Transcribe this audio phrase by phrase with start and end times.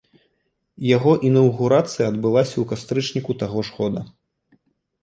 [0.95, 4.01] Яго інаўгурацыя адбылася ў кастрычніку таго ж года.